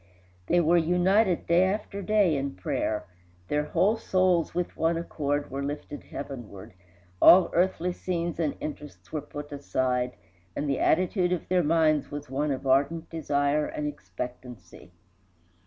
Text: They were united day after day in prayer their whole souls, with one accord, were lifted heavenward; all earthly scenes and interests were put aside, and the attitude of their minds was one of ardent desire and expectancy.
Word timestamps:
They 0.47 0.59
were 0.59 0.77
united 0.77 1.45
day 1.45 1.63
after 1.65 2.01
day 2.01 2.35
in 2.35 2.55
prayer 2.55 3.05
their 3.49 3.65
whole 3.65 3.97
souls, 3.97 4.55
with 4.55 4.75
one 4.75 4.97
accord, 4.97 5.51
were 5.51 5.61
lifted 5.61 6.05
heavenward; 6.05 6.73
all 7.21 7.51
earthly 7.53 7.93
scenes 7.93 8.39
and 8.39 8.55
interests 8.59 9.11
were 9.11 9.21
put 9.21 9.51
aside, 9.51 10.13
and 10.55 10.67
the 10.67 10.79
attitude 10.79 11.31
of 11.31 11.47
their 11.49 11.61
minds 11.61 12.09
was 12.09 12.31
one 12.31 12.49
of 12.49 12.65
ardent 12.65 13.11
desire 13.11 13.67
and 13.67 13.85
expectancy. 13.85 14.91